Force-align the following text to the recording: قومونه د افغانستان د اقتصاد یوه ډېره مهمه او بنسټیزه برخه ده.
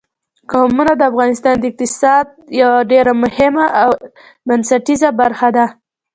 قومونه 0.51 0.93
د 0.97 1.01
افغانستان 1.11 1.55
د 1.59 1.63
اقتصاد 1.71 2.25
یوه 2.61 2.79
ډېره 2.91 3.11
مهمه 3.23 3.65
او 3.81 3.89
بنسټیزه 4.47 5.09
برخه 5.21 5.47
ده. 5.55 5.65